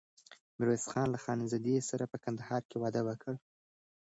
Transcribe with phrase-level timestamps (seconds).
[0.57, 3.33] ميرويس خان له خانزادې سره په کندهار کې واده وکړ.